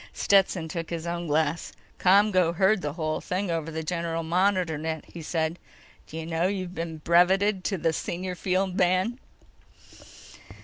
[0.13, 1.73] Stetson took his own glass.
[1.99, 5.59] "ComGO heard the whole thing over the general monitor net," he said.
[6.07, 9.19] "D'you know you've been breveted to senior field man?"